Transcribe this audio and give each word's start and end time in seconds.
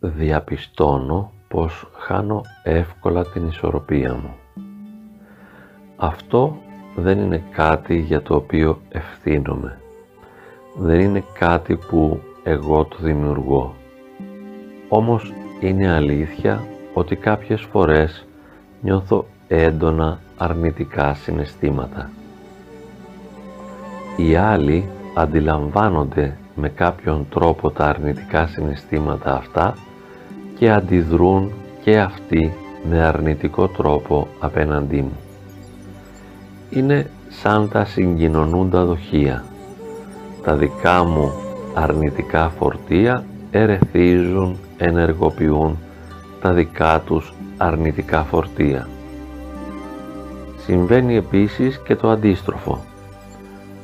διαπιστώνω 0.00 1.32
πως 1.48 1.90
χάνω 1.92 2.42
εύκολα 2.62 3.24
την 3.26 3.48
ισορροπία 3.48 4.14
μου. 4.14 4.34
Αυτό 5.96 6.56
δεν 6.96 7.18
είναι 7.18 7.42
κάτι 7.52 7.98
για 7.98 8.22
το 8.22 8.34
οποίο 8.34 8.80
ευθύνομαι. 8.88 9.80
Δεν 10.78 11.00
είναι 11.00 11.24
κάτι 11.38 11.76
που 11.76 12.20
εγώ 12.42 12.84
το 12.84 12.96
δημιουργώ. 13.00 13.74
Όμως 14.88 15.32
είναι 15.60 15.92
αλήθεια 15.92 16.64
ότι 16.94 17.16
κάποιες 17.16 17.62
φορές 17.62 18.26
νιώθω 18.82 19.26
έντονα 19.48 20.18
αρνητικά 20.36 21.14
συναισθήματα. 21.14 22.10
Οι 24.16 24.36
άλλοι 24.36 24.88
αντιλαμβάνονται 25.14 26.36
με 26.54 26.68
κάποιον 26.68 27.26
τρόπο 27.30 27.70
τα 27.70 27.84
αρνητικά 27.84 28.46
συναισθήματα 28.46 29.36
αυτά 29.36 29.74
και 30.58 30.70
αντιδρούν 30.70 31.52
και 31.82 31.98
αυτοί 31.98 32.52
με 32.88 33.02
αρνητικό 33.02 33.68
τρόπο 33.68 34.28
απέναντί 34.38 35.02
μου. 35.02 35.18
Είναι 36.70 37.10
σαν 37.28 37.68
τα 37.68 37.84
συγκοινωνούντα 37.84 38.84
δοχεία. 38.84 39.44
Τα 40.44 40.54
δικά 40.56 41.04
μου 41.04 41.32
αρνητικά 41.74 42.48
φορτία 42.58 43.24
ερεθίζουν, 43.50 44.56
ενεργοποιούν 44.76 45.78
τα 46.40 46.52
δικά 46.52 47.02
τους 47.06 47.34
αρνητικά 47.56 48.22
φορτία. 48.22 48.88
Συμβαίνει 50.56 51.16
επίσης 51.16 51.80
και 51.84 51.96
το 51.96 52.10
αντίστροφο. 52.10 52.84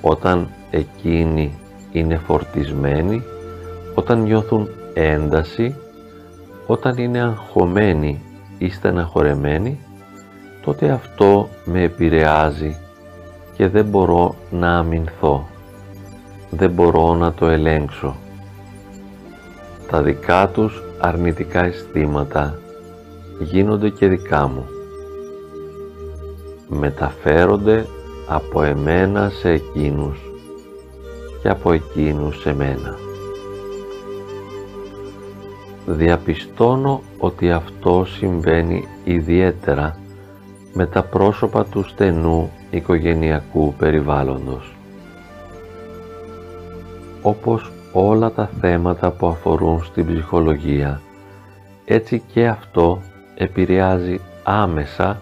Όταν 0.01 0.49
εκείνοι 0.71 1.59
είναι 1.93 2.17
φορτισμένοι, 2.17 3.23
όταν 3.95 4.23
νιώθουν 4.23 4.69
ένταση, 4.95 5.75
όταν 6.67 6.97
είναι 6.99 7.21
αγχωμένοι 7.21 8.23
ή 8.59 8.71
στεναχωρεμένοι, 8.71 9.79
τότε 10.65 10.91
αυτό 10.91 11.49
με 11.65 11.83
επηρεάζει 11.83 12.77
και 13.57 13.69
δεν 13.69 13.85
μπορώ 13.85 14.35
να 14.51 14.79
αμυνθώ. 14.79 15.47
Δεν 16.51 16.71
μπορώ 16.71 17.15
να 17.15 17.33
το 17.33 17.47
ελέγξω. 17.47 18.17
Τα 19.91 20.03
δικά 20.03 20.49
τους 20.49 20.83
αρνητικά 21.01 21.65
αισθήματα 21.65 22.59
γίνονται 23.41 23.89
και 23.89 24.09
δικά 24.09 24.47
μου. 24.47 24.67
Μεταφέρονται 26.69 27.87
από 28.29 28.63
εμένα 28.63 29.29
σε 29.29 29.51
εκείνους 29.51 30.19
και 31.43 31.49
από 31.49 31.73
εκείνους 31.73 32.41
σε 32.41 32.55
μένα. 32.55 33.04
Διαπιστώνω 35.87 37.03
ότι 37.19 37.51
αυτό 37.51 38.05
συμβαίνει 38.05 38.89
ιδιαίτερα 39.05 39.97
με 40.73 40.87
τα 40.87 41.03
πρόσωπα 41.03 41.65
του 41.65 41.83
στενού 41.89 42.51
οικογενειακού 42.71 43.75
περιβάλλοντος. 43.79 44.77
Όπως 47.23 47.73
όλα 47.93 48.33
τα 48.33 48.51
θέματα 48.61 49.11
που 49.11 49.27
αφορούν 49.27 49.85
στην 49.85 50.07
ψυχολογία, 50.07 51.01
έτσι 51.85 52.23
και 52.33 52.47
αυτό 52.47 53.01
επηρεάζει 53.35 54.21
άμεσα 54.43 55.21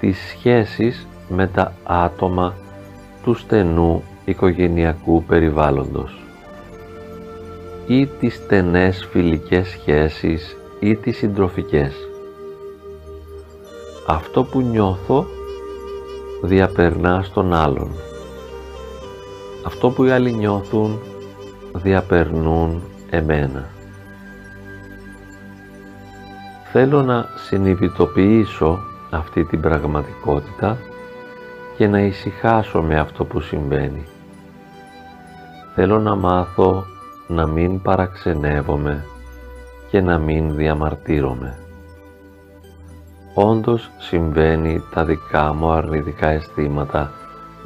τις 0.00 0.18
σχέσεις 0.18 1.06
με 1.28 1.46
τα 1.46 1.72
άτομα 1.84 2.54
του 3.22 3.34
στενού 3.34 4.02
οικογενειακού 4.24 5.24
περιβάλλοντος 5.24 6.27
ή 7.88 8.06
τις 8.06 8.34
στενές 8.34 9.08
φιλικές 9.10 9.68
σχέσεις 9.68 10.56
ή 10.80 10.96
τις 10.96 11.16
συντροφικές. 11.16 11.94
Αυτό 14.06 14.44
που 14.44 14.60
νιώθω 14.60 15.26
διαπερνά 16.42 17.22
στον 17.22 17.54
άλλον. 17.54 17.90
Αυτό 19.66 19.90
που 19.90 20.04
οι 20.04 20.10
άλλοι 20.10 20.32
νιώθουν 20.32 21.00
διαπερνούν 21.72 22.82
εμένα. 23.10 23.68
Θέλω 26.72 27.02
να 27.02 27.26
συνειδητοποιήσω 27.48 28.78
αυτή 29.10 29.44
την 29.44 29.60
πραγματικότητα 29.60 30.78
και 31.76 31.86
να 31.86 32.00
ησυχάσω 32.00 32.82
με 32.82 32.98
αυτό 32.98 33.24
που 33.24 33.40
συμβαίνει. 33.40 34.06
Θέλω 35.74 35.98
να 35.98 36.14
μάθω 36.14 36.84
να 37.28 37.46
μην 37.46 37.82
παραξενεύομαι 37.82 39.04
και 39.90 40.00
να 40.00 40.18
μην 40.18 40.54
διαμαρτύρομαι. 40.54 41.58
Όντως 43.34 43.90
συμβαίνει 43.98 44.82
τα 44.94 45.04
δικά 45.04 45.54
μου 45.54 45.70
αρνητικά 45.70 46.28
αισθήματα 46.28 47.12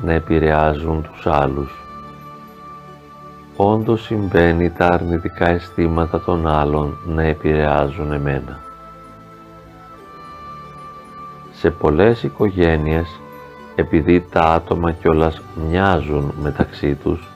να 0.03 0.13
επηρεάζουν 0.13 1.03
τους 1.03 1.27
άλλους. 1.27 1.83
Όντως 3.57 4.03
συμβαίνει 4.03 4.71
τα 4.71 4.87
αρνητικά 4.87 5.49
αισθήματα 5.49 6.21
των 6.21 6.47
άλλων 6.47 6.99
να 7.07 7.23
επηρεάζουν 7.23 8.13
εμένα. 8.13 8.59
Σε 11.53 11.71
πολλές 11.71 12.23
οικογένειες, 12.23 13.21
επειδή 13.77 14.27
τα 14.31 14.41
άτομα 14.41 14.93
κιόλας 14.93 15.43
μοιάζουν 15.69 16.35
μεταξύ 16.43 16.95
τους, 16.95 17.32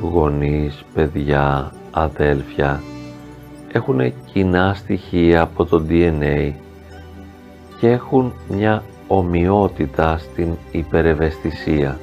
γονείς, 0.00 0.84
παιδιά, 0.94 1.72
αδέλφια 1.90 2.80
έχουν 3.76 4.12
κοινά 4.32 4.74
στοιχεία 4.74 5.42
από 5.42 5.64
το 5.64 5.84
DNA 5.88 6.52
και 7.80 7.88
έχουν 7.90 8.32
μια 8.48 8.82
ομοιότητα 9.08 10.18
στην 10.18 10.48
υπερευαισθησία. 10.70 11.98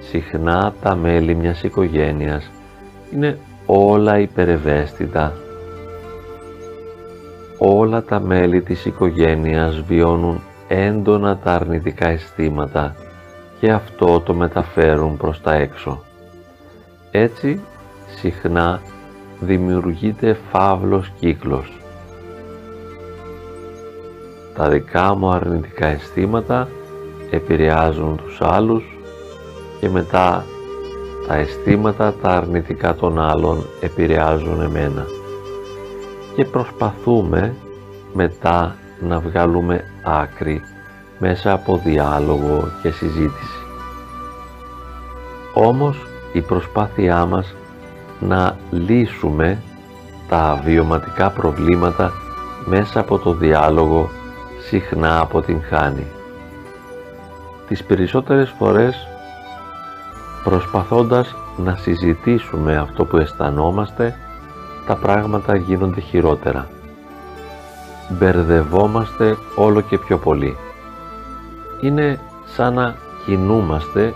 Συχνά 0.00 0.74
τα 0.82 0.94
μέλη 0.94 1.34
μιας 1.34 1.62
οικογένειας 1.62 2.50
είναι 3.12 3.38
όλα 3.66 4.18
υπερευαίσθητα. 4.18 5.32
Όλα 7.58 8.02
τα 8.02 8.20
μέλη 8.20 8.62
της 8.62 8.84
οικογένειας 8.84 9.80
βιώνουν 9.80 10.40
έντονα 10.68 11.36
τα 11.36 11.52
αρνητικά 11.52 12.08
αισθήματα 12.08 12.94
και 13.60 13.72
αυτό 13.72 14.20
το 14.20 14.34
μεταφέρουν 14.34 15.16
προς 15.16 15.40
τα 15.40 15.54
έξω. 15.54 16.02
Έτσι 17.16 17.60
συχνά 18.16 18.80
δημιουργείται 19.40 20.38
φαύλος 20.50 21.12
κύκλος. 21.20 21.72
Τα 24.54 24.68
δικά 24.68 25.14
μου 25.14 25.30
αρνητικά 25.30 25.86
αισθήματα 25.86 26.68
επηρεάζουν 27.30 28.16
τους 28.16 28.40
άλλους 28.40 28.84
και 29.80 29.88
μετά 29.88 30.44
τα 31.26 31.34
αισθήματα 31.34 32.14
τα 32.22 32.28
αρνητικά 32.28 32.94
των 32.94 33.20
άλλων 33.20 33.66
επηρεάζουν 33.80 34.60
εμένα 34.60 35.06
και 36.36 36.44
προσπαθούμε 36.44 37.54
μετά 38.12 38.76
να 39.00 39.20
βγάλουμε 39.20 39.84
άκρη 40.04 40.62
μέσα 41.18 41.52
από 41.52 41.80
διάλογο 41.84 42.68
και 42.82 42.90
συζήτηση. 42.90 43.58
Όμως 45.54 45.96
η 46.34 46.40
προσπάθειά 46.40 47.26
μας 47.26 47.54
να 48.20 48.56
λύσουμε 48.70 49.62
τα 50.28 50.60
βιωματικά 50.64 51.30
προβλήματα 51.30 52.12
μέσα 52.64 53.00
από 53.00 53.18
το 53.18 53.32
διάλογο 53.32 54.10
συχνά 54.68 55.20
αποτυγχάνει. 55.20 56.06
Τις 57.68 57.84
περισσότερες 57.84 58.54
φορές 58.58 59.08
προσπαθώντας 60.44 61.34
να 61.56 61.76
συζητήσουμε 61.76 62.76
αυτό 62.76 63.04
που 63.04 63.16
αισθανόμαστε 63.16 64.16
τα 64.86 64.96
πράγματα 64.96 65.56
γίνονται 65.56 66.00
χειρότερα. 66.00 66.68
Μπερδευόμαστε 68.08 69.36
όλο 69.56 69.80
και 69.80 69.98
πιο 69.98 70.18
πολύ. 70.18 70.56
Είναι 71.80 72.20
σαν 72.44 72.74
να 72.74 72.94
κινούμαστε 73.24 74.14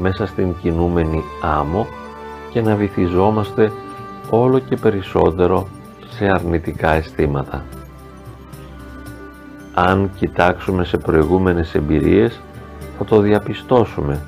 μέσα 0.00 0.26
στην 0.26 0.54
κινούμενη 0.62 1.22
άμμο 1.42 1.86
και 2.50 2.60
να 2.60 2.74
βυθιζόμαστε 2.74 3.72
όλο 4.30 4.58
και 4.58 4.76
περισσότερο 4.76 5.68
σε 6.10 6.24
αρνητικά 6.24 6.92
αισθήματα. 6.92 7.64
Αν 9.74 10.10
κοιτάξουμε 10.18 10.84
σε 10.84 10.96
προηγούμενες 10.98 11.74
εμπειρίες 11.74 12.40
θα 12.98 13.04
το 13.04 13.20
διαπιστώσουμε 13.20 14.20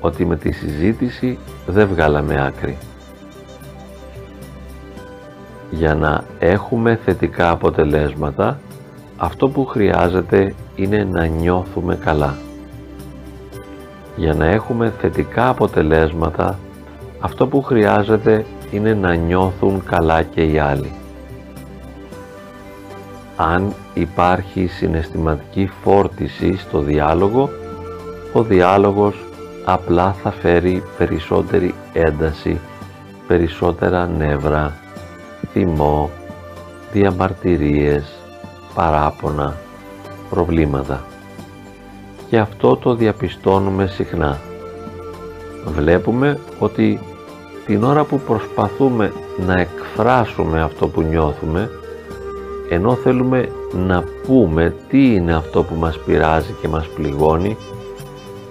ότι 0.00 0.26
με 0.26 0.36
τη 0.36 0.52
συζήτηση 0.52 1.38
δεν 1.66 1.88
βγάλαμε 1.88 2.46
άκρη. 2.46 2.78
Για 5.70 5.94
να 5.94 6.24
έχουμε 6.38 6.98
θετικά 7.04 7.50
αποτελέσματα 7.50 8.58
αυτό 9.16 9.48
που 9.48 9.66
χρειάζεται 9.66 10.54
είναι 10.76 11.04
να 11.04 11.26
νιώθουμε 11.26 11.96
καλά. 11.96 12.36
Για 14.18 14.34
να 14.34 14.46
έχουμε 14.46 14.92
θετικά 15.00 15.48
αποτελέσματα, 15.48 16.58
αυτό 17.20 17.46
που 17.46 17.62
χρειάζεται 17.62 18.44
είναι 18.70 18.94
να 18.94 19.14
νιώθουν 19.14 19.82
καλά 19.84 20.22
και 20.22 20.42
οι 20.42 20.58
άλλοι. 20.58 20.92
αν 23.36 23.74
υπάρχει 23.94 24.66
συναισθηματική 24.66 25.70
φόρτιση 25.82 26.56
στο 26.56 26.78
διάλογο, 26.80 27.50
ο 28.32 28.42
διάλογος 28.42 29.24
απλά 29.64 30.12
θα 30.12 30.30
φέρει 30.30 30.82
περισσότερη 30.98 31.74
ένταση, 31.92 32.60
περισσότερα 33.26 34.06
νεύρα, 34.06 34.74
θυμό, 35.52 36.10
διαμαρτυρίες, 36.92 38.04
παράπονα, 38.74 39.56
προβλήματα. 40.30 41.04
Και 42.30 42.38
αυτό 42.38 42.76
το 42.76 42.94
διαπιστώνουμε 42.94 43.86
συχνά. 43.86 44.38
Βλέπουμε 45.66 46.38
ότι 46.58 47.00
την 47.66 47.84
ώρα 47.84 48.04
που 48.04 48.20
προσπαθούμε 48.20 49.12
να 49.46 49.60
εκφράσουμε 49.60 50.60
αυτό 50.62 50.88
που 50.88 51.02
νιώθουμε, 51.02 51.70
ενώ 52.70 52.94
θέλουμε 52.94 53.48
να 53.72 54.04
πούμε 54.26 54.74
τι 54.88 55.14
είναι 55.14 55.34
αυτό 55.34 55.62
που 55.62 55.74
μας 55.74 55.98
πειράζει 55.98 56.54
και 56.60 56.68
μας 56.68 56.86
πληγώνει, 56.86 57.56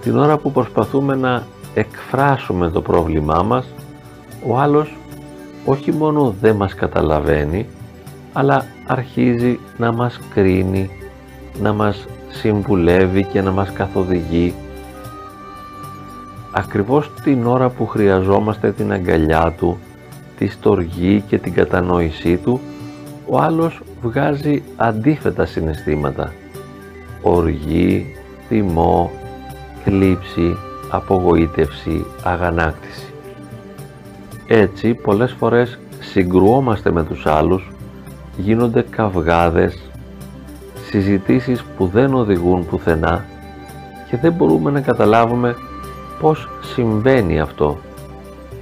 την 0.02 0.18
ώρα 0.18 0.36
που 0.36 0.52
προσπαθούμε 0.52 1.14
να 1.14 1.42
εκφράσουμε 1.74 2.70
το 2.70 2.82
πρόβλημά 2.82 3.42
μας, 3.42 3.66
ο 4.48 4.58
άλλος 4.58 4.96
όχι 5.64 5.92
μόνο 5.92 6.34
δεν 6.40 6.56
μας 6.56 6.74
καταλαβαίνει, 6.74 7.66
αλλά 8.32 8.66
αρχίζει 8.86 9.58
να 9.76 9.92
μας 9.92 10.20
κρίνει, 10.34 10.90
να 11.60 11.72
μας 11.72 12.06
συμβουλεύει 12.28 13.24
και 13.24 13.42
να 13.42 13.50
μας 13.50 13.72
καθοδηγεί 13.72 14.54
ακριβώς 16.58 17.10
την 17.22 17.46
ώρα 17.46 17.68
που 17.68 17.86
χρειαζόμαστε 17.86 18.72
την 18.72 18.92
αγκαλιά 18.92 19.54
του, 19.58 19.78
τη 20.38 20.46
στοργή 20.46 21.24
και 21.28 21.38
την 21.38 21.52
κατανόησή 21.52 22.36
του, 22.36 22.60
ο 23.26 23.38
άλλος 23.38 23.80
βγάζει 24.02 24.62
αντίθετα 24.76 25.46
συναισθήματα. 25.46 26.32
Οργή, 27.22 28.06
θυμό, 28.48 29.10
θλίψη, 29.84 30.56
απογοήτευση, 30.90 32.04
αγανάκτηση. 32.22 33.12
Έτσι 34.46 34.94
πολλές 34.94 35.32
φορές 35.32 35.78
συγκρουόμαστε 36.00 36.90
με 36.92 37.04
τους 37.04 37.26
άλλους, 37.26 37.70
γίνονται 38.36 38.84
καυγάδες, 38.90 39.87
συζητήσεις 40.88 41.62
που 41.62 41.86
δεν 41.86 42.14
οδηγούν 42.14 42.66
πουθενά 42.66 43.24
και 44.10 44.16
δεν 44.16 44.32
μπορούμε 44.32 44.70
να 44.70 44.80
καταλάβουμε 44.80 45.56
πώς 46.20 46.48
συμβαίνει 46.60 47.40
αυτό. 47.40 47.78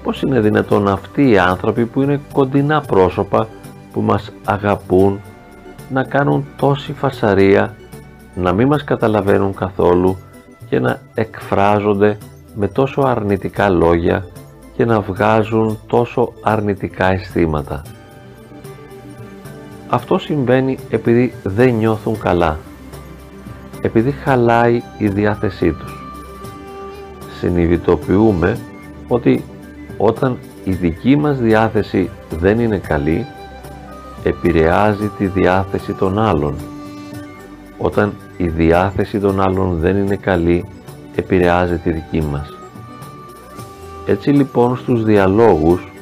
Πώς 0.02 0.22
είναι 0.22 0.40
δυνατόν 0.40 0.88
αυτοί 0.88 1.30
οι 1.30 1.38
άνθρωποι 1.38 1.86
που 1.86 2.02
είναι 2.02 2.20
κοντινά 2.32 2.80
πρόσωπα, 2.80 3.48
που 3.92 4.00
μας 4.00 4.32
αγαπούν, 4.44 5.20
να 5.90 6.04
κάνουν 6.04 6.46
τόση 6.56 6.92
φασαρία, 6.92 7.74
να 8.34 8.52
μην 8.52 8.66
μας 8.66 8.84
καταλαβαίνουν 8.84 9.54
καθόλου 9.54 10.16
και 10.68 10.80
να 10.80 11.00
εκφράζονται 11.14 12.18
με 12.54 12.68
τόσο 12.68 13.02
αρνητικά 13.02 13.68
λόγια 13.68 14.26
και 14.76 14.84
να 14.84 15.00
βγάζουν 15.00 15.78
τόσο 15.86 16.32
αρνητικά 16.42 17.12
αισθήματα. 17.12 17.82
Αυτό 19.88 20.18
συμβαίνει 20.18 20.78
επειδή 20.90 21.32
δεν 21.42 21.74
νιώθουν 21.74 22.18
καλά, 22.18 22.58
επειδή 23.82 24.10
χαλάει 24.10 24.82
η 24.98 25.08
διάθεσή 25.08 25.72
τους. 25.72 26.04
Συνειδητοποιούμε 27.38 28.58
ότι 29.08 29.44
όταν 29.96 30.38
η 30.64 30.70
δική 30.72 31.16
μας 31.16 31.38
διάθεση 31.38 32.10
δεν 32.30 32.60
είναι 32.60 32.78
καλή, 32.78 33.26
επηρεάζει 34.22 35.10
τη 35.18 35.26
διάθεση 35.26 35.92
των 35.92 36.18
άλλων. 36.18 36.54
Όταν 37.78 38.12
η 38.36 38.48
διάθεση 38.48 39.20
των 39.20 39.40
άλλων 39.40 39.78
δεν 39.78 39.96
είναι 39.96 40.16
καλή, 40.16 40.64
επηρεάζει 41.16 41.76
τη 41.76 41.90
δική 41.90 42.22
μας. 42.22 42.54
Έτσι 44.06 44.30
λοιπόν 44.30 44.76
στους 44.76 45.04
διαλόγους, 45.04 45.92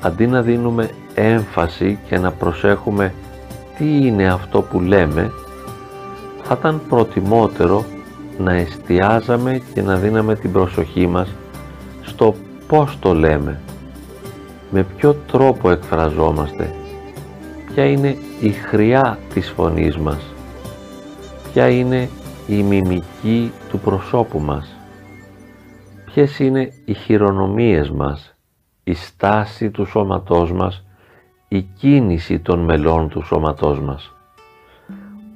αντί 0.00 0.26
να 0.26 0.42
δίνουμε 0.42 0.90
έμφαση 1.14 1.98
και 2.08 2.18
να 2.18 2.30
προσέχουμε 2.30 3.12
τι 3.78 4.06
είναι 4.06 4.26
αυτό 4.26 4.62
που 4.62 4.80
λέμε, 4.80 5.32
θα 6.42 6.56
ήταν 6.58 6.80
προτιμότερο 6.88 7.84
να 8.38 8.52
εστιάζαμε 8.52 9.62
και 9.74 9.82
να 9.82 9.96
δίναμε 9.96 10.34
την 10.34 10.52
προσοχή 10.52 11.06
μας 11.06 11.28
στο 12.02 12.34
πώς 12.66 12.98
το 13.00 13.14
λέμε, 13.14 13.60
με 14.70 14.82
ποιο 14.82 15.14
τρόπο 15.14 15.70
εκφραζόμαστε, 15.70 16.74
ποια 17.66 17.84
είναι 17.84 18.16
η 18.40 18.50
χρειά 18.50 19.18
της 19.34 19.50
φωνής 19.50 19.96
μας, 19.96 20.34
ποια 21.52 21.68
είναι 21.68 22.08
η 22.46 22.62
μιμική 22.62 23.52
του 23.70 23.78
προσώπου 23.78 24.40
μας, 24.40 24.76
ποιες 26.04 26.38
είναι 26.38 26.72
οι 26.84 26.94
χειρονομίες 26.94 27.90
μας, 27.90 28.34
η 28.84 28.94
στάση 28.94 29.70
του 29.70 29.84
σώματός 29.84 30.52
μας, 30.52 30.84
η 31.48 31.60
κίνηση 31.60 32.38
των 32.38 32.58
μελών 32.58 33.08
του 33.08 33.22
σώματός 33.22 33.80
μας. 33.80 34.12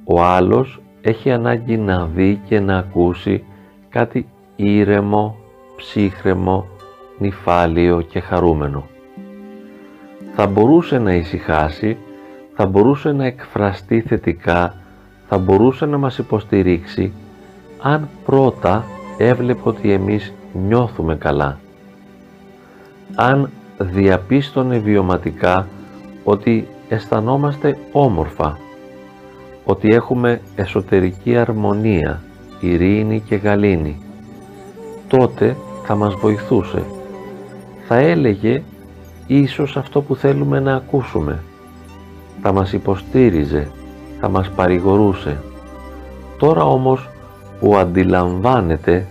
Ο 0.03 0.23
άλλος 0.23 0.81
έχει 1.01 1.31
ανάγκη 1.31 1.77
να 1.77 2.05
δει 2.05 2.41
και 2.47 2.59
να 2.59 2.77
ακούσει 2.77 3.43
κάτι 3.89 4.27
ήρεμο, 4.55 5.37
ψύχρεμο, 5.75 6.65
νυφάλιο 7.17 8.01
και 8.01 8.19
χαρούμενο. 8.19 8.83
Θα 10.35 10.47
μπορούσε 10.47 10.97
να 10.97 11.13
ησυχάσει, 11.13 11.97
θα 12.55 12.65
μπορούσε 12.65 13.11
να 13.11 13.25
εκφραστεί 13.25 14.01
θετικά, 14.01 14.75
θα 15.27 15.37
μπορούσε 15.37 15.85
να 15.85 15.97
μας 15.97 16.17
υποστηρίξει, 16.17 17.13
αν 17.81 18.09
πρώτα 18.25 18.83
έβλεπε 19.17 19.69
ότι 19.69 19.91
εμείς 19.91 20.33
νιώθουμε 20.53 21.15
καλά. 21.15 21.57
Αν 23.15 23.49
διαπίστωνε 23.77 24.77
βιωματικά 24.77 25.67
ότι 26.23 26.67
αισθανόμαστε 26.89 27.77
όμορφα, 27.91 28.57
ότι 29.65 29.87
έχουμε 29.87 30.41
εσωτερική 30.55 31.37
αρμονία, 31.37 32.21
ειρήνη 32.59 33.19
και 33.19 33.35
γαλήνη, 33.35 34.01
τότε 35.07 35.55
θα 35.83 35.95
μας 35.95 36.13
βοηθούσε. 36.13 36.83
Θα 37.87 37.95
έλεγε 37.95 38.61
ίσως 39.27 39.77
αυτό 39.77 40.01
που 40.01 40.15
θέλουμε 40.15 40.59
να 40.59 40.75
ακούσουμε. 40.75 41.39
Θα 42.41 42.51
μας 42.51 42.73
υποστήριζε, 42.73 43.71
θα 44.19 44.29
μας 44.29 44.49
παρηγορούσε. 44.49 45.37
Τώρα 46.37 46.65
όμως 46.65 47.09
που 47.59 47.75
αντιλαμβάνεται 47.77 49.05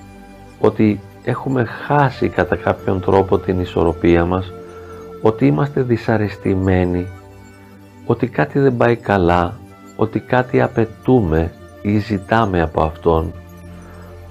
ότι 0.60 1.00
έχουμε 1.24 1.64
χάσει 1.64 2.28
κατά 2.28 2.56
κάποιον 2.56 3.00
τρόπο 3.00 3.38
την 3.38 3.60
ισορροπία 3.60 4.24
μας, 4.24 4.52
ότι 5.22 5.46
είμαστε 5.46 5.82
δυσαρεστημένοι, 5.82 7.06
ότι 8.06 8.26
κάτι 8.26 8.58
δεν 8.58 8.76
πάει 8.76 8.96
καλά, 8.96 9.56
ότι 9.96 10.20
κάτι 10.20 10.60
απαιτούμε 10.60 11.52
ή 11.82 11.98
ζητάμε 11.98 12.62
από 12.62 12.82
Αυτόν, 12.82 13.32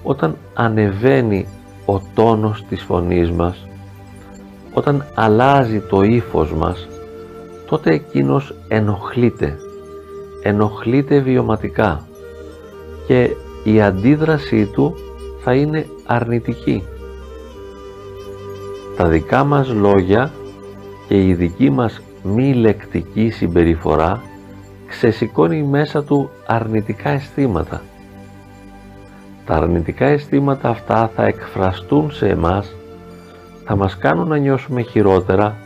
όταν 0.02 0.36
ανεβαίνει 0.54 1.46
ο 1.86 2.00
τόνος 2.14 2.64
της 2.68 2.82
φωνής 2.82 3.30
μας, 3.30 3.66
όταν 4.72 5.04
αλλάζει 5.14 5.80
το 5.80 6.02
ύφος 6.02 6.52
μας, 6.52 6.88
τότε 7.66 7.94
εκείνος 7.94 8.54
ενοχλείται, 8.68 9.56
ενοχλείται 10.42 11.18
βιωματικά 11.18 12.06
και 13.06 13.30
η 13.64 13.82
αντίδρασή 13.82 14.66
του 14.66 14.94
θα 15.40 15.54
είναι 15.54 15.86
αρνητική. 16.06 16.82
Τα 18.96 19.08
δικά 19.08 19.44
μας 19.44 19.68
λόγια 19.72 20.30
και 21.08 21.26
η 21.26 21.34
δική 21.34 21.70
μας 21.70 22.00
μη 22.22 22.54
λεκτική 22.54 23.30
συμπεριφορά 23.30 24.22
ξεσηκώνει 24.86 25.62
μέσα 25.62 26.04
του 26.04 26.30
αρνητικά 26.46 27.10
αισθήματα. 27.10 27.82
Τα 29.46 29.54
αρνητικά 29.54 30.06
αισθήματα 30.06 30.68
αυτά 30.68 31.10
θα 31.14 31.24
εκφραστούν 31.24 32.12
σε 32.12 32.28
εμάς, 32.28 32.74
θα 33.64 33.76
μας 33.76 33.96
κάνουν 33.96 34.28
να 34.28 34.36
νιώσουμε 34.36 34.82
χειρότερα, 34.82 35.56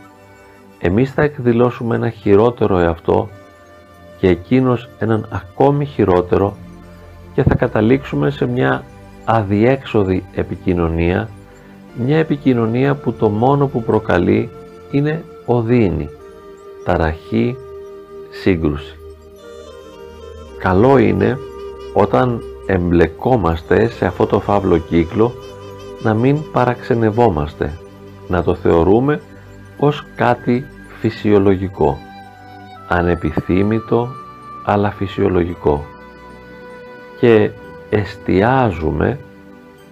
εμείς 0.79 1.11
θα 1.11 1.21
εκδηλώσουμε 1.21 1.95
ένα 1.95 2.09
χειρότερο 2.09 2.77
εαυτό 2.77 3.29
και 4.19 4.27
εκείνος 4.27 4.89
έναν 4.99 5.27
ακόμη 5.31 5.85
χειρότερο 5.85 6.55
και 7.33 7.43
θα 7.43 7.55
καταλήξουμε 7.55 8.29
σε 8.29 8.45
μια 8.45 8.83
αδιέξοδη 9.25 10.23
επικοινωνία, 10.35 11.29
μια 12.05 12.17
επικοινωνία 12.17 12.95
που 12.95 13.13
το 13.13 13.29
μόνο 13.29 13.67
που 13.67 13.83
προκαλεί 13.83 14.49
είναι 14.91 15.23
οδύνη, 15.45 16.09
ταραχή, 16.83 17.57
σύγκρουση. 18.29 18.97
Καλό 20.59 20.97
είναι 20.97 21.37
όταν 21.93 22.41
εμπλεκόμαστε 22.65 23.87
σε 23.87 24.05
αυτό 24.05 24.25
το 24.25 24.39
φαύλο 24.39 24.77
κύκλο 24.77 25.33
να 26.01 26.13
μην 26.13 26.51
παραξενευόμαστε, 26.51 27.77
να 28.27 28.43
το 28.43 28.55
θεωρούμε 28.55 29.21
ως 29.79 30.05
κάτι 30.15 30.65
φυσιολογικό, 30.99 31.97
ανεπιθύμητο, 32.87 34.07
αλλά 34.65 34.91
φυσιολογικό 34.91 35.85
και 37.19 37.51
εστιάζουμε 37.89 39.19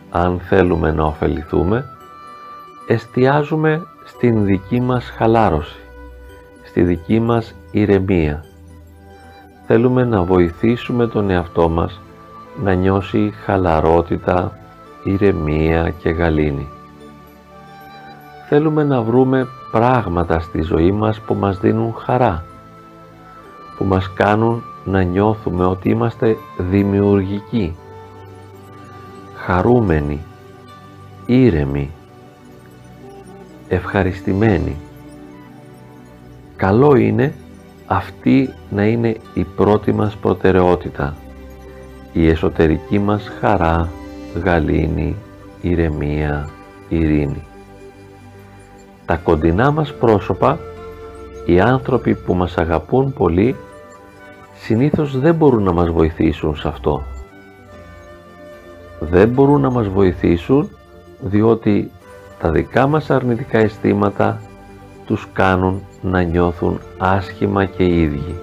αν 0.09 0.39
θέλουμε 0.39 0.91
να 0.91 1.03
ωφεληθούμε 1.03 1.85
εστιάζουμε 2.87 3.87
στην 4.05 4.45
δική 4.45 4.81
μας 4.81 5.09
χαλάρωση 5.09 5.79
στη 6.63 6.83
δική 6.83 7.19
μας 7.19 7.55
ηρεμία 7.71 8.45
θέλουμε 9.67 10.03
να 10.03 10.23
βοηθήσουμε 10.23 11.07
τον 11.07 11.29
εαυτό 11.29 11.69
μας 11.69 11.99
να 12.63 12.73
νιώσει 12.73 13.33
χαλαρότητα, 13.45 14.57
ηρεμία 15.03 15.89
και 15.89 16.09
γαλήνη. 16.09 16.67
Θέλουμε 18.47 18.83
να 18.83 19.01
βρούμε 19.01 19.47
πράγματα 19.71 20.39
στη 20.39 20.61
ζωή 20.61 20.91
μας 20.91 21.19
που 21.19 21.33
μας 21.33 21.59
δίνουν 21.59 21.93
χαρά, 21.93 22.43
που 23.77 23.85
μας 23.85 24.13
κάνουν 24.13 24.63
να 24.85 25.01
νιώθουμε 25.01 25.65
ότι 25.65 25.89
είμαστε 25.89 26.37
δημιουργικοί, 26.57 27.75
χαρούμενοι, 29.35 30.25
ήρεμοι, 31.25 31.91
ευχαριστημένοι. 33.67 34.75
Καλό 36.55 36.95
είναι 36.95 37.33
αυτή 37.85 38.49
να 38.69 38.85
είναι 38.85 39.15
η 39.33 39.43
πρώτη 39.43 39.91
μας 39.91 40.15
προτεραιότητα, 40.15 41.15
η 42.13 42.27
εσωτερική 42.27 42.99
μας 42.99 43.31
χαρά, 43.39 43.89
γαλήνη, 44.43 45.15
ηρεμία, 45.61 46.49
ειρήνη. 46.89 47.43
Τα 49.05 49.15
κοντινά 49.15 49.71
μας 49.71 49.93
πρόσωπα, 49.93 50.59
οι 51.45 51.59
άνθρωποι 51.59 52.15
που 52.15 52.33
μας 52.33 52.57
αγαπούν 52.57 53.13
πολύ, 53.13 53.55
συνήθως 54.59 55.19
δεν 55.19 55.35
μπορούν 55.35 55.63
να 55.63 55.71
μας 55.71 55.89
βοηθήσουν 55.89 56.55
σε 56.55 56.67
αυτό. 56.67 57.03
Δεν 58.99 59.29
μπορούν 59.29 59.61
να 59.61 59.69
μας 59.69 59.87
βοηθήσουν 59.87 60.69
διότι 61.19 61.91
τα 62.39 62.51
δικά 62.51 62.87
μας 62.87 63.09
αρνητικά 63.09 63.57
αισθήματα 63.57 64.41
τους 65.05 65.27
κάνουν 65.33 65.81
να 66.01 66.21
νιώθουν 66.21 66.79
άσχημα 66.97 67.65
και 67.65 67.83
οι 67.83 68.01
ίδιοι. 68.01 68.35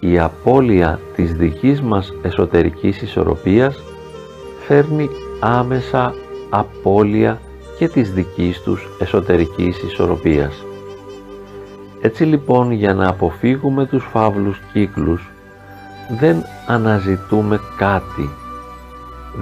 Η 0.00 0.18
απώλεια 0.18 1.00
της 1.14 1.34
δικής 1.34 1.80
μας 1.80 2.12
εσωτερικής 2.22 3.02
ισορροπίας 3.02 3.82
φέρνει 4.66 5.08
άμεσα 5.40 6.14
απώλεια 6.50 7.40
και 7.78 7.88
της 7.88 8.12
δικής 8.12 8.60
τους 8.62 8.88
εσωτερικής 8.98 9.82
ισορροπίας. 9.82 10.64
Έτσι 12.00 12.24
λοιπόν 12.24 12.70
για 12.70 12.94
να 12.94 13.08
αποφύγουμε 13.08 13.86
τους 13.86 14.04
φαύλους 14.12 14.60
κύκλους 14.72 15.30
δεν 16.18 16.44
αναζητούμε 16.66 17.60
κάτι, 17.76 18.30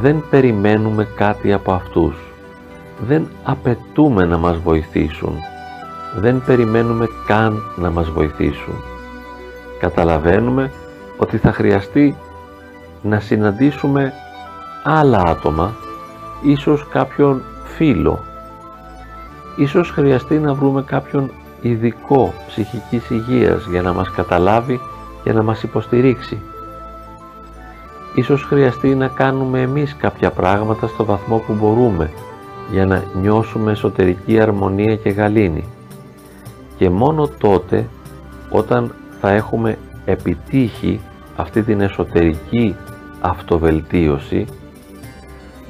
δεν 0.00 0.25
περιμένουμε 0.30 1.04
κάτι 1.16 1.52
από 1.52 1.73
αυτούς, 1.73 2.29
δεν 3.07 3.28
απαιτούμε 3.45 4.25
να 4.25 4.38
μας 4.38 4.57
βοηθήσουν, 4.57 5.35
δεν 6.16 6.42
περιμένουμε 6.47 7.09
καν 7.26 7.62
να 7.76 7.90
μας 7.90 8.11
βοηθήσουν. 8.11 8.75
Καταλαβαίνουμε 9.80 10.71
ότι 11.16 11.37
θα 11.37 11.52
χρειαστεί 11.52 12.16
να 13.02 13.21
συναντήσουμε 13.21 14.12
άλλα 14.85 15.23
άτομα, 15.23 15.75
ίσως 16.42 16.87
κάποιον 16.88 17.42
φίλο, 17.64 18.25
ίσως 19.57 19.90
χρειαστεί 19.90 20.38
να 20.38 20.54
βρούμε 20.54 20.83
κάποιον 20.83 21.30
ειδικό 21.61 22.33
ψυχικής 22.47 23.11
υγείας 23.11 23.66
για 23.66 23.83
να 23.83 23.92
μας 23.92 24.11
καταλάβει 24.11 24.80
και 25.23 25.33
να 25.33 25.42
μας 25.42 25.62
υποστηρίξει. 25.62 26.42
Ίσως 28.14 28.42
χρειαστεί 28.42 28.95
να 28.95 29.09
κάνουμε 29.09 29.61
εμείς 29.61 29.97
κάποια 29.97 30.30
πράγματα 30.30 30.87
στο 30.87 31.04
βαθμό 31.04 31.38
που 31.38 31.52
μπορούμε 31.52 32.11
για 32.73 32.87
να 32.87 33.05
νιώσουμε 33.21 33.71
εσωτερική 33.73 34.41
αρμονία 34.41 34.97
και 34.97 35.11
γαλήνη. 35.11 35.65
Και 36.77 36.91
μόνο 36.91 37.29
τότε 37.39 37.89
όταν 38.50 38.95
θα 39.21 39.31
έχουμε 39.31 39.79
επιτύχει 40.05 41.00
αυτή 41.37 41.62
την 41.62 41.81
εσωτερική 41.81 42.77
αυτοβελτίωση 43.21 44.47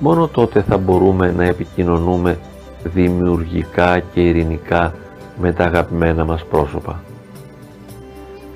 μόνο 0.00 0.28
τότε 0.28 0.62
θα 0.62 0.78
μπορούμε 0.78 1.32
να 1.36 1.44
επικοινωνούμε 1.44 2.38
δημιουργικά 2.82 3.98
και 3.98 4.20
ειρηνικά 4.20 4.94
με 5.40 5.52
τα 5.52 5.64
αγαπημένα 5.64 6.24
μας 6.24 6.44
πρόσωπα. 6.44 7.00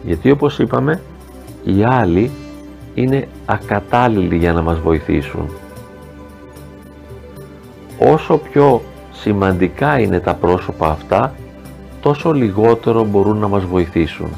Γιατί 0.02 0.30
όπως 0.30 0.58
είπαμε, 0.58 1.02
οι 1.64 1.84
άλλοι 1.84 2.30
είναι 2.94 3.28
ακατάλληλοι 3.46 4.36
για 4.36 4.52
να 4.52 4.62
μας 4.62 4.80
βοηθήσουν. 4.80 5.48
Όσο 8.06 8.38
πιο 8.38 8.82
σημαντικά 9.12 9.98
είναι 9.98 10.20
τα 10.20 10.34
πρόσωπα 10.34 10.88
αυτά, 10.88 11.34
τόσο 12.00 12.32
λιγότερο 12.32 13.04
μπορούν 13.04 13.38
να 13.38 13.48
μας 13.48 13.64
βοηθήσουν. 13.64 14.28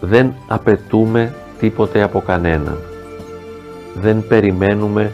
Δεν 0.00 0.34
απαιτούμε 0.48 1.34
τίποτε 1.58 2.02
από 2.02 2.20
κανέναν. 2.20 2.78
Δεν 3.94 4.26
περιμένουμε 4.26 5.12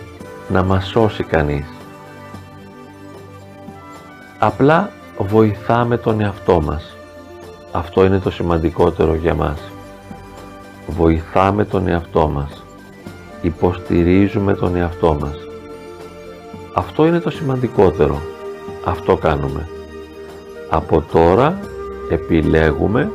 να 0.48 0.62
μας 0.62 0.86
σώσει 0.86 1.22
κανείς. 1.24 1.66
Απλά 4.38 4.90
βοηθάμε 5.18 5.96
τον 5.96 6.20
εαυτό 6.20 6.60
μας. 6.60 6.96
Αυτό 7.72 8.04
είναι 8.04 8.18
το 8.18 8.30
σημαντικότερο 8.30 9.14
για 9.14 9.34
μας. 9.34 9.60
Βοηθάμε 10.86 11.64
τον 11.64 11.88
εαυτό 11.88 12.28
μας. 12.28 12.64
Υποστηρίζουμε 13.42 14.54
τον 14.54 14.76
εαυτό 14.76 15.16
μας. 15.20 15.47
Αυτό 16.74 17.06
είναι 17.06 17.20
το 17.20 17.30
σημαντικότερο. 17.30 18.20
Αυτό 18.84 19.16
κάνουμε. 19.16 19.68
Από 20.70 21.02
τώρα 21.12 21.60
επιλέγουμε 22.10 23.10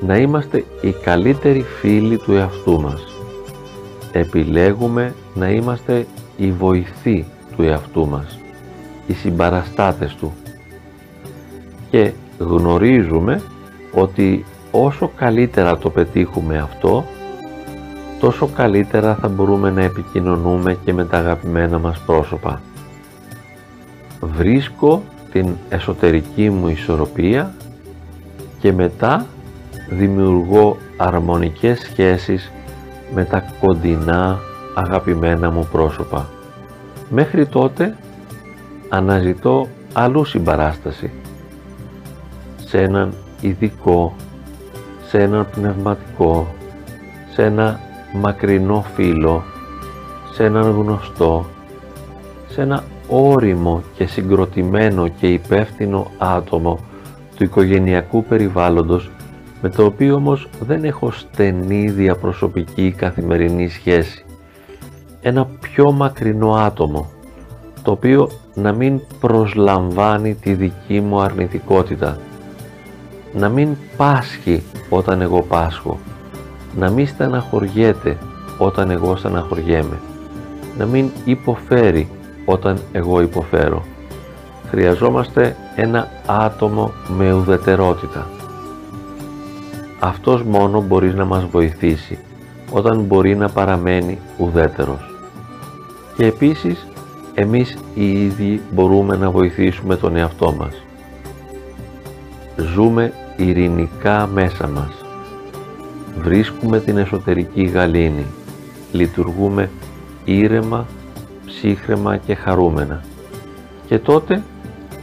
να 0.00 0.16
είμαστε 0.16 0.64
οι 0.80 0.92
καλύτεροι 0.92 1.62
φίλοι 1.62 2.18
του 2.18 2.32
εαυτού 2.32 2.80
μας. 2.80 3.02
Επιλέγουμε 4.12 5.14
να 5.34 5.50
είμαστε 5.50 6.06
οι 6.36 6.50
βοηθοί 6.50 7.26
του 7.56 7.62
εαυτού 7.62 8.08
μας, 8.08 8.38
οι 9.06 9.12
συμπαραστάτες 9.12 10.14
του. 10.14 10.32
Και 11.90 12.12
γνωρίζουμε 12.38 13.42
ότι 13.92 14.44
όσο 14.70 15.10
καλύτερα 15.16 15.78
το 15.78 15.90
πετύχουμε 15.90 16.58
αυτό, 16.58 17.04
τόσο 18.20 18.46
καλύτερα 18.46 19.14
θα 19.14 19.28
μπορούμε 19.28 19.70
να 19.70 19.82
επικοινωνούμε 19.82 20.78
και 20.84 20.92
με 20.92 21.04
τα 21.04 21.18
αγαπημένα 21.18 21.78
μας 21.78 21.98
πρόσωπα. 21.98 22.60
Βρίσκω 24.20 25.02
την 25.32 25.48
εσωτερική 25.68 26.50
μου 26.50 26.68
ισορροπία 26.68 27.54
και 28.58 28.72
μετά 28.72 29.26
δημιουργώ 29.88 30.76
αρμονικές 30.96 31.78
σχέσεις 31.78 32.50
με 33.14 33.24
τα 33.24 33.44
κοντινά 33.60 34.38
αγαπημένα 34.74 35.50
μου 35.50 35.68
πρόσωπα. 35.72 36.28
Μέχρι 37.10 37.46
τότε 37.46 37.96
αναζητώ 38.88 39.68
αλλού 39.92 40.24
συμπαράσταση 40.24 41.10
σε 42.64 42.78
έναν 42.78 43.14
ειδικό, 43.40 44.14
σε 45.06 45.18
έναν 45.22 45.46
πνευματικό, 45.50 46.54
σε 47.32 47.44
ένα 47.44 47.80
μακρινό 48.16 48.84
φίλο, 48.94 49.42
σε 50.32 50.44
έναν 50.44 50.70
γνωστό, 50.70 51.46
σε 52.48 52.62
ένα 52.62 52.84
όριμο 53.08 53.82
και 53.96 54.06
συγκροτημένο 54.06 55.08
και 55.08 55.26
υπεύθυνο 55.32 56.10
άτομο 56.18 56.78
του 57.36 57.44
οικογενειακού 57.44 58.24
περιβάλλοντος 58.24 59.10
με 59.62 59.70
το 59.70 59.84
οποίο 59.84 60.14
όμως 60.14 60.48
δεν 60.60 60.84
έχω 60.84 61.10
στενή 61.10 61.90
διαπροσωπική 61.90 62.94
καθημερινή 62.96 63.68
σχέση. 63.68 64.24
Ένα 65.20 65.46
πιο 65.60 65.92
μακρινό 65.92 66.54
άτομο, 66.54 67.10
το 67.82 67.90
οποίο 67.90 68.30
να 68.54 68.72
μην 68.72 69.00
προσλαμβάνει 69.20 70.34
τη 70.34 70.54
δική 70.54 71.00
μου 71.00 71.20
αρνητικότητα, 71.20 72.18
να 73.32 73.48
μην 73.48 73.76
πάσχει 73.96 74.62
όταν 74.88 75.20
εγώ 75.20 75.42
πάσχω, 75.42 75.98
να 76.76 76.90
μην 76.90 77.06
στεναχωριέται 77.06 78.18
όταν 78.58 78.90
εγώ 78.90 79.16
στεναχωριέμαι, 79.16 80.00
να 80.78 80.86
μην 80.86 81.10
υποφέρει 81.24 82.08
όταν 82.44 82.78
εγώ 82.92 83.20
υποφέρω. 83.20 83.84
Χρειαζόμαστε 84.70 85.56
ένα 85.76 86.08
άτομο 86.26 86.92
με 87.08 87.32
ουδετερότητα 87.32 88.26
αυτός 90.04 90.42
μόνο 90.42 90.80
μπορείς 90.80 91.14
να 91.14 91.24
μας 91.24 91.44
βοηθήσει 91.44 92.18
όταν 92.70 93.00
μπορεί 93.00 93.36
να 93.36 93.48
παραμένει 93.48 94.18
ουδέτερος. 94.38 95.14
Και 96.16 96.26
επίσης 96.26 96.86
εμείς 97.34 97.76
οι 97.94 98.24
ίδιοι 98.24 98.60
μπορούμε 98.70 99.16
να 99.16 99.30
βοηθήσουμε 99.30 99.96
τον 99.96 100.16
εαυτό 100.16 100.52
μας. 100.52 100.82
Ζούμε 102.56 103.12
ειρηνικά 103.36 104.26
μέσα 104.26 104.68
μας. 104.68 105.03
Βρίσκουμε 106.18 106.80
την 106.80 106.96
εσωτερική 106.96 107.62
γαλήνη, 107.62 108.26
λειτουργούμε 108.92 109.70
ήρεμα, 110.24 110.86
ψύχρεμα 111.46 112.16
και 112.16 112.34
χαρούμενα. 112.34 113.00
Και 113.86 113.98
τότε 113.98 114.42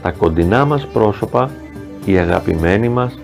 τα 0.02 0.12
κοντινά 0.12 0.66
μας 0.66 0.88
πρόσωπα, 0.88 1.50
οι 2.06 2.18
αγαπημένοι 2.18 2.90
μας, 2.90 3.20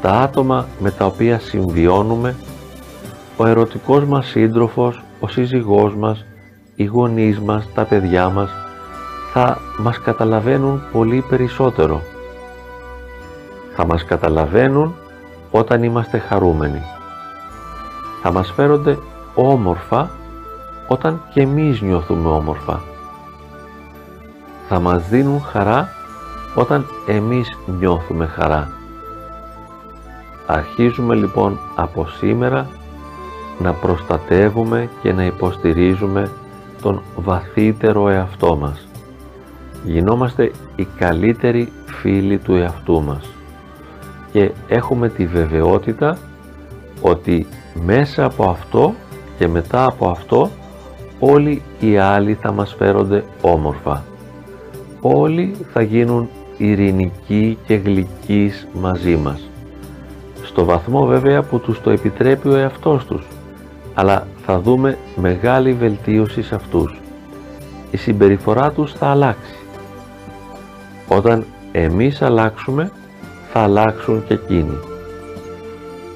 τα 0.00 0.10
άτομα 0.10 0.66
με 0.78 0.90
τα 0.90 1.06
οποία 1.06 1.38
συμβιώνουμε, 1.38 2.34
ο 3.36 3.46
ερωτικός 3.46 4.04
μας 4.04 4.26
σύντροφος, 4.26 5.02
ο 5.20 5.28
σύζυγός 5.28 5.94
μας, 5.96 6.24
οι 6.74 6.84
γονείς 6.84 7.40
μας, 7.40 7.68
τα 7.74 7.84
παιδιά 7.84 8.28
μας, 8.28 8.50
θα 9.32 9.58
μας 9.78 10.00
καταλαβαίνουν 10.00 10.82
πολύ 10.92 11.24
περισσότερο. 11.28 12.02
Θα 13.76 13.86
μας 13.86 14.04
καταλαβαίνουν 14.04 14.94
όταν 15.50 15.82
είμαστε 15.82 16.18
χαρούμενοι. 16.18 16.82
Θα 18.22 18.32
μας 18.32 18.52
φέρονται 18.52 18.98
όμορφα 19.34 20.10
όταν 20.88 21.20
και 21.32 21.40
εμείς 21.40 21.80
νιώθουμε 21.80 22.28
όμορφα. 22.28 22.80
Θα 24.68 24.80
μας 24.80 25.08
δίνουν 25.08 25.42
χαρά 25.42 25.88
όταν 26.54 26.86
εμείς 27.06 27.56
νιώθουμε 27.78 28.26
χαρά. 28.26 28.72
Αρχίζουμε 30.46 31.14
λοιπόν 31.14 31.58
από 31.76 32.06
σήμερα 32.06 32.66
να 33.58 33.72
προστατεύουμε 33.72 34.88
και 35.02 35.12
να 35.12 35.24
υποστηρίζουμε 35.24 36.30
τον 36.82 37.02
βαθύτερο 37.16 38.08
εαυτό 38.08 38.56
μας. 38.56 38.88
Γινόμαστε 39.84 40.52
οι 40.76 40.86
καλύτεροι 40.98 41.72
φίλοι 41.86 42.38
του 42.38 42.54
εαυτού 42.54 43.02
μας 43.02 43.32
και 44.32 44.50
έχουμε 44.68 45.08
τη 45.08 45.26
βεβαιότητα 45.26 46.18
ότι 47.00 47.46
μέσα 47.84 48.24
από 48.24 48.44
αυτό 48.44 48.94
και 49.38 49.48
μετά 49.48 49.84
από 49.84 50.08
αυτό 50.08 50.50
όλοι 51.18 51.62
οι 51.80 51.98
άλλοι 51.98 52.34
θα 52.34 52.52
μας 52.52 52.74
φέρονται 52.78 53.24
όμορφα. 53.40 54.04
Όλοι 55.00 55.54
θα 55.72 55.82
γίνουν 55.82 56.28
ειρηνικοί 56.56 57.58
και 57.66 57.74
γλυκείς 57.74 58.66
μαζί 58.72 59.16
μας. 59.16 59.48
Στο 60.42 60.64
βαθμό 60.64 61.06
βέβαια 61.06 61.42
που 61.42 61.58
τους 61.60 61.80
το 61.80 61.90
επιτρέπει 61.90 62.48
ο 62.48 62.56
εαυτός 62.56 63.04
τους, 63.04 63.26
αλλά 63.94 64.26
θα 64.46 64.60
δούμε 64.60 64.98
μεγάλη 65.16 65.72
βελτίωση 65.72 66.42
σε 66.42 66.54
αυτούς. 66.54 67.00
Η 67.90 67.96
συμπεριφορά 67.96 68.70
τους 68.70 68.92
θα 68.92 69.06
αλλάξει. 69.06 69.56
Όταν 71.08 71.44
εμείς 71.72 72.22
αλλάξουμε, 72.22 72.90
θα 73.52 73.60
αλλάξουν 73.60 74.24
και 74.26 74.34
εκείνοι. 74.34 74.78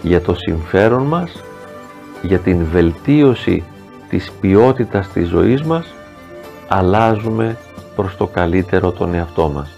Για 0.02 0.21
το 0.21 0.35
συμφέρον 0.35 1.02
μας, 1.02 1.42
για 2.23 2.38
την 2.38 2.64
βελτίωση 2.73 3.64
της 4.09 4.32
ποιότητας 4.40 5.09
της 5.09 5.28
ζωής 5.28 5.62
μας, 5.62 5.94
αλλάζουμε 6.68 7.59
προς 7.97 8.16
το 8.16 8.26
καλύτερο 8.26 8.92
τον 8.92 9.14
εαυτό 9.14 9.49
μας. 9.49 9.71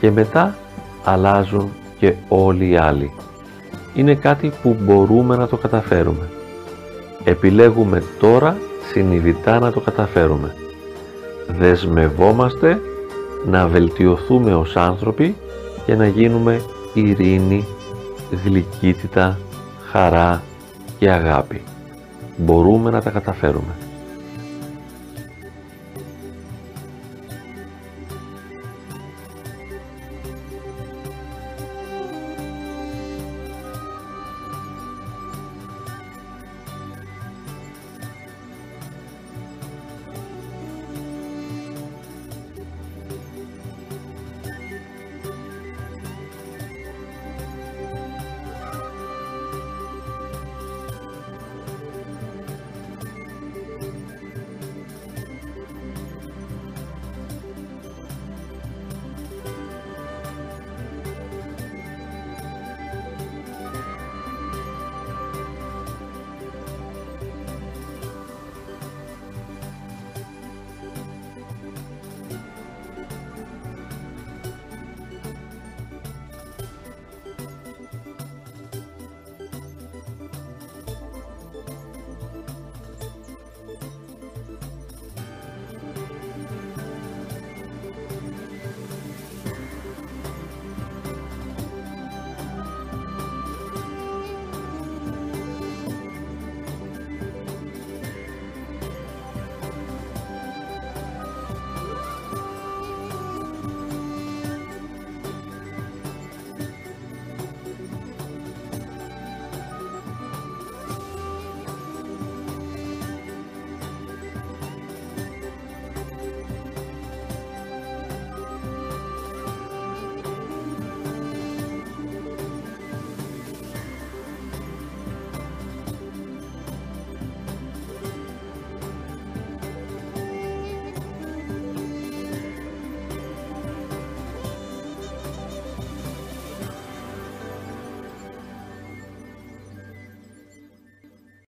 Και 0.00 0.10
μετά 0.10 0.56
αλλάζουν 1.04 1.68
και 1.98 2.14
όλοι 2.28 2.68
οι 2.68 2.76
άλλοι. 2.76 3.12
Είναι 3.94 4.14
κάτι 4.14 4.52
που 4.62 4.76
μπορούμε 4.80 5.36
να 5.36 5.48
το 5.48 5.56
καταφέρουμε. 5.56 6.28
Επιλέγουμε 7.24 8.02
τώρα 8.20 8.56
συνειδητά 8.92 9.58
να 9.58 9.72
το 9.72 9.80
καταφέρουμε. 9.80 10.54
Δεσμευόμαστε 11.46 12.80
να 13.46 13.66
βελτιωθούμε 13.66 14.54
ως 14.54 14.76
άνθρωποι 14.76 15.36
και 15.86 15.94
να 15.94 16.06
γίνουμε 16.06 16.60
ειρήνη, 16.94 17.66
γλυκύτητα, 18.44 19.38
χαρά 19.90 20.42
και 20.98 21.10
αγάπη. 21.10 21.62
Μπορούμε 22.36 22.90
να 22.90 23.02
τα 23.02 23.10
καταφέρουμε. 23.10 23.74